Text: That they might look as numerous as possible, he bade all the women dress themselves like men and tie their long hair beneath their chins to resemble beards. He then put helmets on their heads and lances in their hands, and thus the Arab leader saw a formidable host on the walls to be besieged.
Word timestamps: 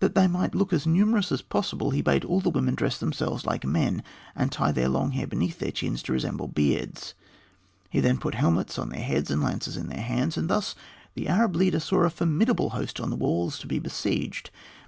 That 0.00 0.16
they 0.16 0.26
might 0.26 0.56
look 0.56 0.72
as 0.72 0.84
numerous 0.84 1.30
as 1.30 1.42
possible, 1.42 1.92
he 1.92 2.02
bade 2.02 2.24
all 2.24 2.40
the 2.40 2.50
women 2.50 2.74
dress 2.74 2.98
themselves 2.98 3.46
like 3.46 3.64
men 3.64 4.02
and 4.34 4.50
tie 4.50 4.72
their 4.72 4.88
long 4.88 5.12
hair 5.12 5.28
beneath 5.28 5.60
their 5.60 5.70
chins 5.70 6.02
to 6.02 6.12
resemble 6.12 6.48
beards. 6.48 7.14
He 7.88 8.00
then 8.00 8.18
put 8.18 8.34
helmets 8.34 8.80
on 8.80 8.88
their 8.88 8.98
heads 9.04 9.30
and 9.30 9.40
lances 9.44 9.76
in 9.76 9.86
their 9.88 10.02
hands, 10.02 10.36
and 10.36 10.50
thus 10.50 10.74
the 11.14 11.28
Arab 11.28 11.54
leader 11.54 11.78
saw 11.78 12.00
a 12.02 12.10
formidable 12.10 12.70
host 12.70 12.98
on 12.98 13.10
the 13.10 13.16
walls 13.16 13.60
to 13.60 13.68
be 13.68 13.78
besieged. 13.78 14.50